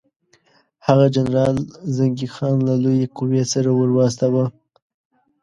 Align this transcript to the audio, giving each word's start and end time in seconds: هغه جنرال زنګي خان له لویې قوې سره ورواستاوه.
هغه 0.87 1.05
جنرال 1.15 1.57
زنګي 1.95 2.27
خان 2.33 2.55
له 2.67 2.73
لویې 2.83 3.07
قوې 3.17 3.43
سره 3.53 3.69
ورواستاوه. 3.73 4.45